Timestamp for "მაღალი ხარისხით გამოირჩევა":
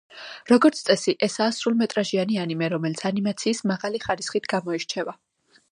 3.75-5.19